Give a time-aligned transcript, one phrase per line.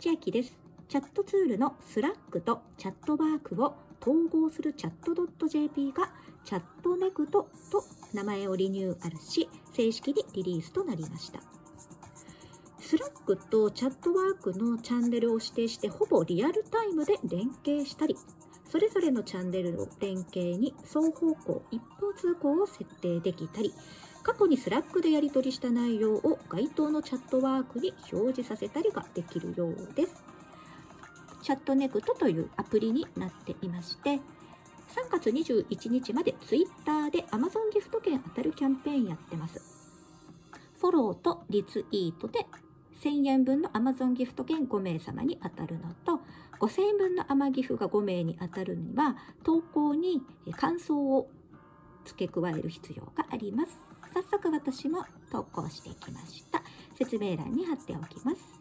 [0.00, 0.56] 千秋です。
[0.88, 5.12] チャットツールの Slack と Chatwork を統合するチャット
[5.48, 6.12] .jp が
[6.44, 7.84] チャットネクトと
[8.14, 11.40] 名前をリニューアルし、正式にリリースとなりました。
[12.78, 18.16] Slack と Chatwork のチャンネルを指定してほぼリアルタイムで連携したり、
[18.70, 23.74] それぞれのチャンネルの連携に双方向一方通行を設定できたり、
[24.28, 30.22] 過去に Slack でやり取りした内容を該当の Chatwork に表示させたりができるようです。
[31.40, 34.20] チャットネクトというアプリになっていまして、3
[35.10, 39.62] 月21日まで Twitter で Amazon ギフト券当たるキャンペーンやってます。
[40.78, 42.44] フォローとリツイートで
[43.02, 46.20] 1000円分の Amazon ギフト券5名様に当たるのと、
[46.60, 50.20] 5000円分の Ama ギフが5名に当たるには、投稿に
[50.52, 51.30] 感想を
[52.04, 53.97] 付け加える必要があります。
[54.12, 56.62] 早速私も投稿してきました。
[56.96, 58.58] 説明欄に貼っておきます。